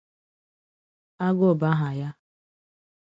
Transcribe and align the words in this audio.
Agụụ 1.25 1.51
bụ 1.59 1.65
aha 1.71 1.89
ya 1.99 2.09